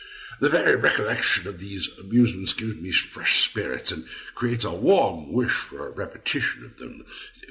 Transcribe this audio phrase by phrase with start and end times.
[0.39, 5.51] The very recollection of those amusements gives me fresh spirits, and creates a warm wish
[5.53, 7.05] for a repetition of them.